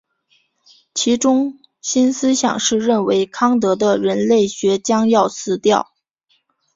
[0.95, 5.91] 其中心思想是认为康德的人类学将要死掉。